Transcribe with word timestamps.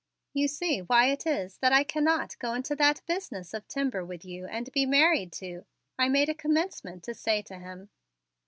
"You 0.33 0.47
see 0.47 0.79
why 0.79 1.09
it 1.11 1.27
is 1.27 1.59
that 1.59 1.71
I 1.71 1.83
cannot 1.83 2.39
go 2.39 2.55
into 2.55 2.75
that 2.75 3.05
business 3.05 3.53
of 3.53 3.67
timber 3.67 4.03
with 4.03 4.25
you 4.25 4.47
and 4.47 4.71
be 4.71 4.87
married 4.87 5.31
to" 5.33 5.63
I 5.99 6.09
made 6.09 6.27
a 6.27 6.33
commencement 6.33 7.03
to 7.03 7.13
say 7.13 7.43
to 7.43 7.59
him. 7.59 7.91